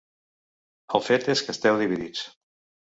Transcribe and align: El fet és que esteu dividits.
El 0.99 1.05
fet 1.09 1.29
és 1.35 1.45
que 1.45 1.55
esteu 1.59 1.81
dividits. 1.85 2.27